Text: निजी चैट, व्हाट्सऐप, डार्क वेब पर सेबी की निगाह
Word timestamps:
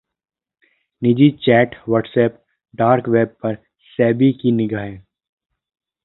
निजी 1.01 1.29
चैट, 1.41 1.75
व्हाट्सऐप, 1.89 2.41
डार्क 2.73 3.09
वेब 3.09 3.35
पर 3.43 3.55
सेबी 3.97 4.31
की 4.41 4.51
निगाह 4.51 4.85